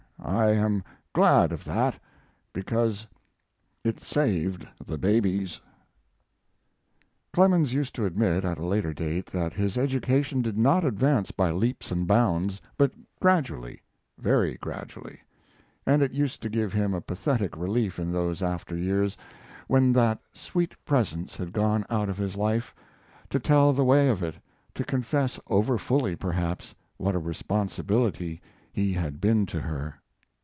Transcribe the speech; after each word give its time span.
I 0.23 0.51
am 0.51 0.83
glad 1.13 1.51
of 1.51 1.63
that, 1.65 1.99
because 2.53 3.07
it 3.83 3.99
saved 3.99 4.67
the 4.85 4.97
babies. 4.99 5.59
Clemens 7.33 7.73
used 7.73 7.95
to 7.95 8.05
admit, 8.05 8.45
at 8.45 8.59
a 8.59 8.65
later 8.65 8.93
day, 8.93 9.21
that 9.21 9.53
his 9.53 9.79
education 9.79 10.43
did 10.43 10.59
not 10.59 10.85
advance 10.85 11.31
by 11.31 11.49
leaps 11.49 11.91
and 11.91 12.05
bounds, 12.05 12.61
but 12.77 12.91
gradually, 13.19 13.81
very 14.19 14.53
gradually; 14.57 15.21
and 15.87 16.03
it 16.03 16.13
used 16.13 16.39
to 16.43 16.49
give 16.49 16.71
him 16.71 16.93
a 16.93 17.01
pathetic 17.01 17.57
relief 17.57 17.97
in 17.97 18.11
those 18.11 18.43
after 18.43 18.77
years, 18.77 19.17
when 19.67 19.91
that 19.93 20.19
sweet 20.33 20.75
presence 20.85 21.35
had 21.35 21.51
gone 21.51 21.83
out 21.89 22.09
of 22.09 22.17
his 22.17 22.35
life, 22.35 22.75
to 23.31 23.39
tell 23.39 23.73
the 23.73 23.83
way 23.83 24.07
of 24.07 24.21
it, 24.21 24.35
to 24.75 24.83
confess 24.83 25.39
over 25.47 25.79
fully, 25.79 26.15
perhaps, 26.15 26.75
what 26.97 27.15
a 27.15 27.19
responsibility 27.19 28.39
he 28.71 28.93
had 28.93 29.19
been 29.19 29.47
to 29.47 29.59
her. 29.59 29.95